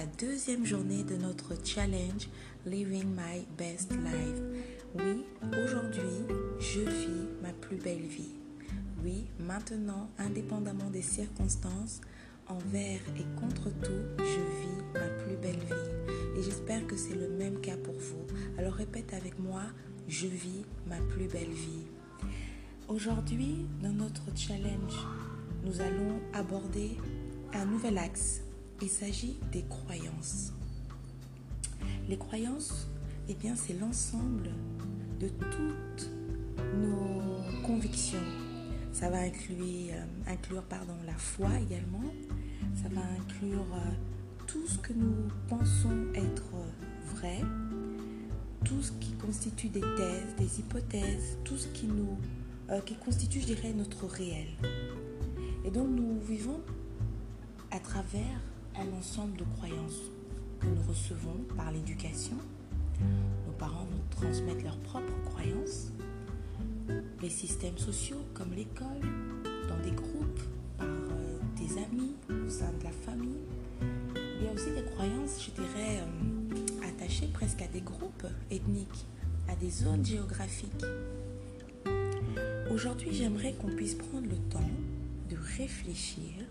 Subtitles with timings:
[0.00, 2.30] la deuxième journée de notre challenge
[2.64, 4.64] Living My Best Life.
[4.94, 6.24] Oui, aujourd'hui,
[6.58, 8.32] je vis ma plus belle vie.
[9.04, 12.00] Oui, maintenant, indépendamment des circonstances,
[12.48, 16.38] envers et contre tout, je vis ma plus belle vie.
[16.38, 18.24] Et j'espère que c'est le même cas pour vous.
[18.56, 19.64] Alors répète avec moi,
[20.08, 21.84] je vis ma plus belle vie.
[22.88, 24.96] Aujourd'hui, dans notre challenge,
[25.62, 26.96] nous allons aborder
[27.52, 28.40] un nouvel axe.
[28.82, 30.52] Il s'agit des croyances.
[32.08, 32.88] Les croyances,
[33.28, 34.50] eh bien, c'est l'ensemble
[35.18, 36.10] de toutes
[36.76, 38.24] nos convictions.
[38.92, 42.12] Ça va inclure, euh, inclure pardon, la foi également.
[42.74, 43.90] Ça va inclure euh,
[44.46, 46.50] tout ce que nous pensons être
[47.14, 47.40] vrai,
[48.64, 52.18] tout ce qui constitue des thèses, des hypothèses, tout ce qui nous
[52.70, 54.46] euh, qui constitue, je dirais, notre réel.
[55.64, 56.60] Et donc nous vivons
[57.70, 58.40] à travers
[58.76, 60.00] un ensemble de croyances
[60.60, 62.36] que nous recevons par l'éducation.
[63.46, 65.90] Nos parents nous transmettent leurs propres croyances.
[67.22, 69.00] Les systèmes sociaux comme l'école,
[69.68, 70.40] dans des groupes,
[70.78, 73.40] par euh, des amis, au sein de la famille.
[74.40, 79.06] Il y a aussi des croyances, je dirais, euh, attachées presque à des groupes ethniques,
[79.48, 80.84] à des zones géographiques.
[82.70, 84.70] Aujourd'hui, j'aimerais qu'on puisse prendre le temps
[85.28, 86.44] de réfléchir,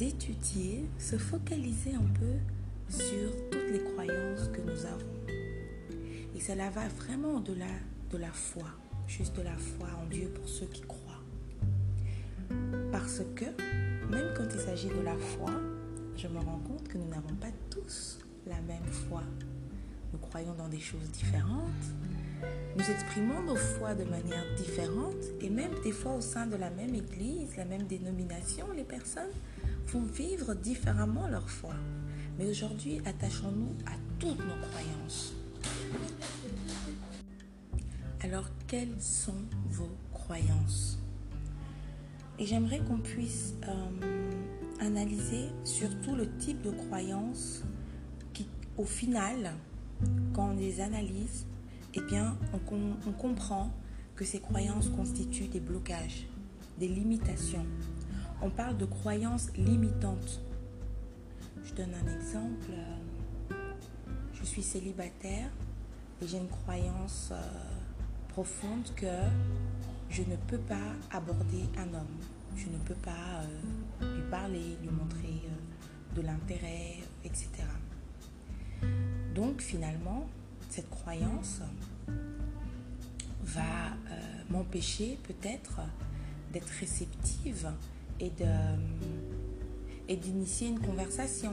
[0.00, 2.32] d'étudier, se focaliser un peu
[2.88, 5.34] sur toutes les croyances que nous avons.
[6.34, 7.66] Et cela va vraiment au-delà
[8.10, 8.64] de la foi,
[9.06, 11.22] juste de la foi en Dieu pour ceux qui croient.
[12.90, 13.44] Parce que
[14.10, 15.52] même quand il s'agit de la foi,
[16.16, 19.22] je me rends compte que nous n'avons pas tous la même foi.
[20.14, 21.84] Nous croyons dans des choses différentes,
[22.74, 26.70] nous exprimons nos foi de manière différente et même des fois au sein de la
[26.70, 29.34] même église, la même dénomination, les personnes
[29.92, 31.74] vont vivre différemment leur foi.
[32.38, 35.34] Mais aujourd'hui, attachons-nous à toutes nos croyances.
[38.22, 40.98] Alors, quelles sont vos croyances?
[42.38, 47.64] Et j'aimerais qu'on puisse euh, analyser surtout le type de croyances
[48.32, 49.52] qui, au final,
[50.32, 51.46] quand on les analyse,
[51.94, 53.70] eh bien, on, comprend
[54.14, 56.26] que ces croyances constituent des blocages,
[56.78, 57.66] des limitations.
[58.42, 60.40] On parle de croyances limitantes.
[61.62, 62.70] Je donne un exemple.
[64.32, 65.50] Je suis célibataire
[66.22, 67.40] et j'ai une croyance euh,
[68.28, 69.06] profonde que
[70.08, 72.16] je ne peux pas aborder un homme.
[72.56, 73.42] Je ne peux pas
[74.00, 77.48] euh, lui parler, lui montrer euh, de l'intérêt, etc.
[79.34, 80.26] Donc finalement,
[80.70, 81.60] cette croyance
[83.42, 83.96] va
[84.48, 85.80] m'empêcher peut-être
[86.52, 87.70] d'être réceptive
[88.20, 91.52] et d'initier une conversation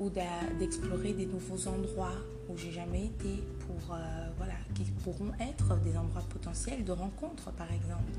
[0.00, 0.10] ou
[0.58, 2.14] d'explorer des nouveaux endroits
[2.48, 7.50] où j'ai jamais été pour euh, voilà qui pourront être des endroits potentiels de rencontre
[7.52, 8.12] par exemple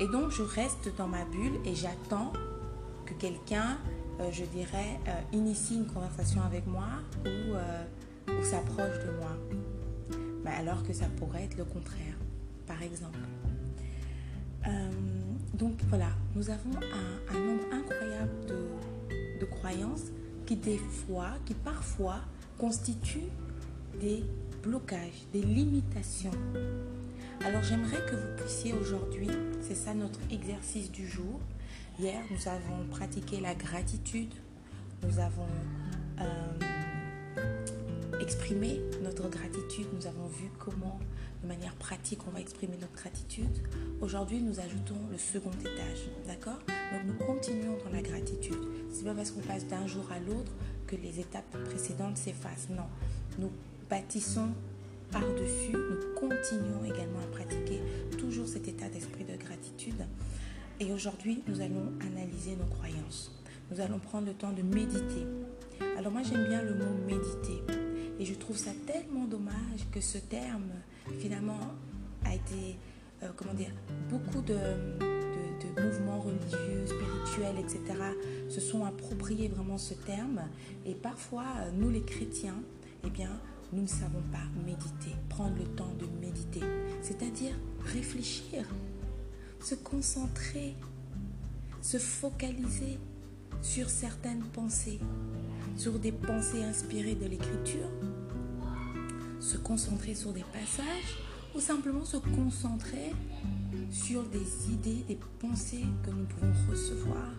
[0.00, 2.32] et donc je reste dans ma bulle et j'attends
[3.04, 3.78] que quelqu'un
[4.20, 4.98] euh, je dirais
[5.32, 6.86] initie une conversation avec moi
[7.26, 7.56] ou
[8.28, 9.36] ou s'approche de moi.
[10.44, 12.16] Mais alors que ça pourrait être le contraire,
[12.66, 13.18] par exemple.
[15.54, 20.06] Donc voilà, nous avons un, nombre incroyable de, de, croyances
[20.46, 22.20] qui des fois, qui parfois
[22.58, 23.30] constituent
[24.00, 24.24] des
[24.62, 26.30] blocages, des limitations.
[27.44, 29.28] Alors j'aimerais que vous puissiez aujourd'hui,
[29.60, 31.40] c'est ça notre exercice du jour.
[31.98, 34.32] Hier, nous avons pratiqué la gratitude,
[35.02, 35.46] nous avons...
[36.20, 36.62] Euh,
[38.22, 39.86] exprimer notre gratitude.
[39.92, 40.98] Nous avons vu comment,
[41.42, 43.58] de manière pratique, on va exprimer notre gratitude.
[44.00, 46.08] Aujourd'hui, nous ajoutons le second étage.
[46.26, 46.58] D'accord?
[46.92, 48.58] Donc, nous continuons dans la gratitude.
[48.92, 50.52] C'est pas parce qu'on passe d'un jour à l'autre
[50.86, 52.68] que les étapes précédentes s'effacent.
[52.70, 52.86] Non.
[53.38, 53.50] Nous
[53.90, 54.50] bâtissons
[55.10, 57.80] par-dessus, nous continuons également à pratiquer
[58.18, 60.06] toujours cet état d'esprit de gratitude.
[60.80, 63.30] Et aujourd'hui, nous allons analyser nos croyances.
[63.70, 65.26] Nous allons prendre le temps de méditer.
[65.98, 67.62] Alors moi, j'aime bien le mot méditer.
[68.18, 70.70] Et je trouve ça tellement dommage que ce terme,
[71.18, 71.58] finalement,
[72.24, 72.78] a été,
[73.22, 73.72] euh, comment dire,
[74.10, 74.56] beaucoup de,
[75.80, 77.80] mouvements religieux, spirituels, etc.,
[78.48, 80.42] se sont appropriés vraiment ce terme.
[80.84, 82.60] Et parfois, nous les chrétiens,
[83.06, 83.30] eh bien,
[83.72, 86.60] nous ne savons pas méditer, prendre le temps de méditer,
[87.00, 87.54] c'est-à-dire
[87.84, 88.66] réfléchir,
[89.60, 90.74] se concentrer,
[91.80, 92.98] se focaliser
[93.62, 95.00] sur certaines pensées,
[95.76, 97.88] sur des pensées inspirées de l'écriture,
[99.42, 101.18] se concentrer sur des passages
[101.54, 103.12] ou simplement se concentrer
[103.90, 107.32] sur des idées, des pensées que nous pouvons recevoir.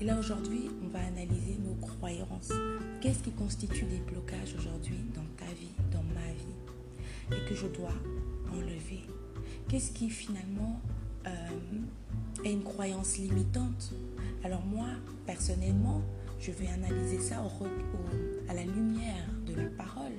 [0.00, 2.52] Et là aujourd'hui, on va analyser nos croyances.
[3.00, 7.66] Qu'est-ce qui constitue des blocages aujourd'hui dans ta vie, dans ma vie, et que je
[7.66, 7.94] dois
[8.52, 9.02] enlever?
[9.68, 10.80] Qu'est-ce qui finalement
[11.26, 11.30] euh,
[12.44, 13.92] est une croyance limitante?
[14.44, 14.86] Alors moi,
[15.26, 16.00] personnellement,
[16.40, 17.42] je vais analyser ça
[18.48, 20.12] à la lumière de la parole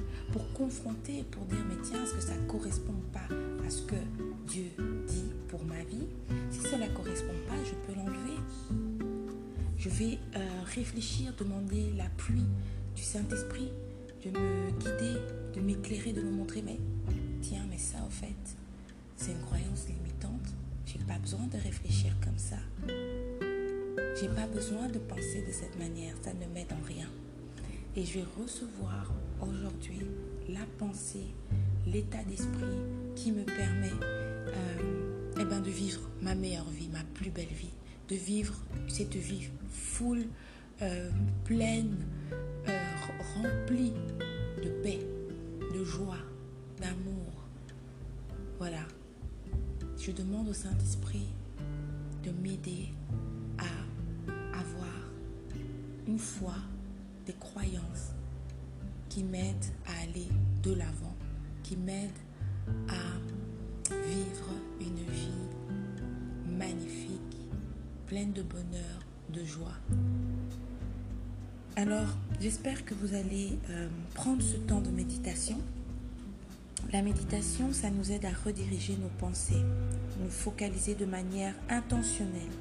[0.60, 3.34] confronter, pour dire mais tiens, est-ce que ça ne correspond pas
[3.66, 3.96] à ce que
[4.46, 4.66] Dieu
[5.08, 6.06] dit pour ma vie?
[6.52, 8.38] Si ça ne correspond pas, je peux l'enlever.
[9.78, 10.40] Je vais euh,
[10.76, 12.44] réfléchir, demander l'appui
[12.94, 13.72] du Saint-Esprit,
[14.26, 15.22] de me guider,
[15.56, 16.78] de m'éclairer, de me montrer mais
[17.42, 18.36] tiens, mais ça au fait,
[19.16, 20.54] c'est une croyance limitante.
[20.86, 22.58] J'ai pas besoin de réfléchir comme ça.
[24.20, 27.08] J'ai pas besoin de penser de cette manière, ça ne m'aide en rien.
[27.96, 30.02] Et je vais recevoir aujourd'hui
[30.54, 31.28] la pensée,
[31.86, 32.66] l'état d'esprit
[33.16, 37.74] qui me permet euh, eh ben de vivre ma meilleure vie, ma plus belle vie,
[38.10, 38.56] de vivre
[38.88, 40.26] cette vie full,
[40.82, 41.10] euh,
[41.46, 41.98] pleine,
[42.68, 42.80] euh,
[43.36, 43.94] remplie
[44.64, 45.00] de paix,
[45.74, 46.18] de joie,
[46.80, 47.46] d'amour.
[48.58, 48.86] Voilà.
[49.98, 51.28] Je demande au Saint-Esprit
[52.24, 52.90] de m'aider
[56.08, 56.56] une foi,
[57.28, 58.14] des croyances
[59.10, 60.28] qui m'aident à aller
[60.64, 61.16] de l'avant,
[61.64, 62.12] qui m'aident
[62.88, 67.38] à vivre une vie magnifique,
[68.08, 69.76] pleine de bonheur, de joie.
[71.76, 75.58] Alors, j'espère que vous allez euh, prendre ce temps de méditation.
[76.92, 79.64] La méditation, ça nous aide à rediriger nos pensées,
[80.20, 82.52] nous focaliser de manière intentionnelle.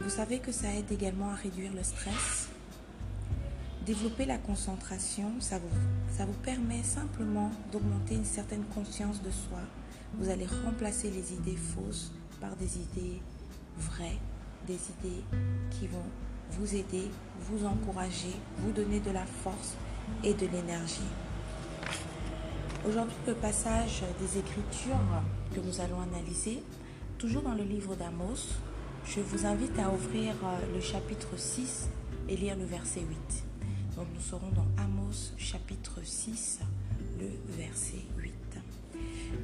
[0.00, 2.48] Vous savez que ça aide également à réduire le stress,
[3.86, 9.58] Développer la concentration, ça vous, ça vous permet simplement d'augmenter une certaine conscience de soi.
[10.18, 12.12] Vous allez remplacer les idées fausses
[12.42, 13.22] par des idées
[13.78, 14.18] vraies,
[14.66, 15.24] des idées
[15.70, 16.04] qui vont
[16.50, 17.10] vous aider,
[17.40, 19.76] vous encourager, vous donner de la force
[20.24, 21.00] et de l'énergie.
[22.86, 25.22] Aujourd'hui, le passage des Écritures
[25.54, 26.62] que nous allons analyser,
[27.16, 28.58] toujours dans le livre d'Amos,
[29.06, 30.34] je vous invite à ouvrir
[30.74, 31.88] le chapitre 6
[32.28, 33.49] et lire le verset 8
[34.14, 36.60] nous serons dans Amos chapitre 6,
[37.18, 38.32] le verset 8.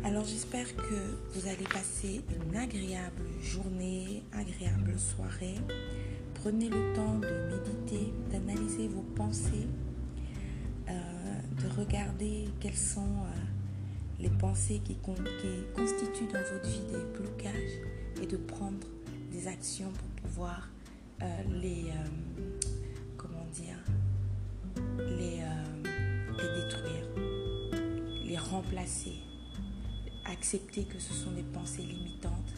[0.02, 5.56] Alors j'espère que vous allez passer une agréable journée, agréable soirée.
[6.34, 9.68] Prenez le temps de méditer, d'analyser vos pensées,
[10.88, 10.92] euh,
[11.62, 18.26] de regarder quelles sont euh, les pensées qui, constituent dans votre vie des blocages et
[18.26, 18.86] de prendre
[19.32, 20.70] des actions pour pouvoir
[21.22, 21.26] euh,
[21.60, 21.90] les,
[28.46, 29.16] remplacer,
[30.24, 32.54] accepter que ce sont des pensées limitantes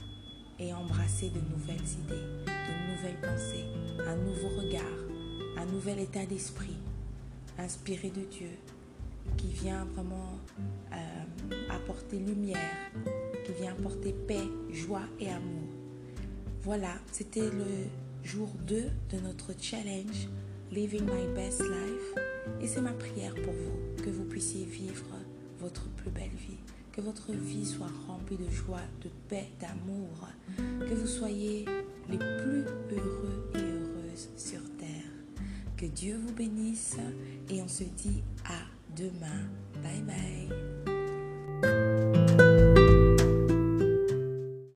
[0.59, 3.65] et embrasser de nouvelles idées, de nouvelles pensées,
[4.07, 4.83] un nouveau regard,
[5.57, 6.77] un nouvel état d'esprit,
[7.59, 8.51] inspiré de Dieu,
[9.37, 10.39] qui vient vraiment
[10.93, 12.91] euh, apporter lumière,
[13.45, 15.69] qui vient apporter paix, joie et amour.
[16.63, 17.87] Voilà, c'était le
[18.25, 18.77] jour 2
[19.11, 20.29] de notre challenge
[20.73, 22.25] Living My Best Life.
[22.61, 25.05] Et c'est ma prière pour vous, que vous puissiez vivre
[25.61, 26.59] votre plus belle vie,
[26.93, 31.65] que votre vie soit remplie de joie, de paix, d'amour, que vous soyez
[32.09, 34.89] les plus heureux et heureuses sur terre.
[35.77, 36.97] Que Dieu vous bénisse
[37.49, 38.59] et on se dit à
[38.97, 39.47] demain.
[39.83, 40.78] Bye bye.